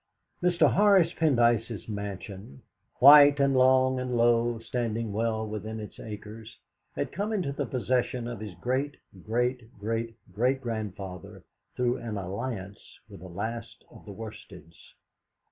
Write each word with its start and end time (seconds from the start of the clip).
Mr. 0.41 0.73
Horace 0.73 1.13
Pendyce's 1.13 1.87
mansion, 1.87 2.63
white 2.97 3.39
and 3.39 3.55
long 3.55 3.99
and 3.99 4.17
low, 4.17 4.57
standing 4.57 5.13
well 5.13 5.47
within 5.47 5.79
its 5.79 5.99
acres, 5.99 6.57
had 6.95 7.11
come 7.11 7.31
into 7.31 7.51
the 7.51 7.67
possession 7.67 8.27
of 8.27 8.39
his 8.39 8.55
great 8.55 8.97
great 9.23 9.71
great 9.79 10.15
grandfather 10.59 11.43
through 11.75 11.97
an 11.97 12.17
alliance 12.17 12.99
with 13.09 13.19
the 13.19 13.29
last 13.29 13.85
of 13.91 14.03
the 14.05 14.11
Worsteds. 14.11 14.95